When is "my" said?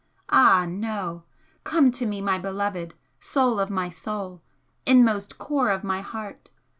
2.21-2.39, 3.69-3.91, 5.83-6.01